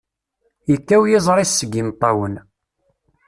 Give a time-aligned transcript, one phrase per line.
[0.71, 2.35] Yekkaw yiẓri-s seg imeṭṭawen.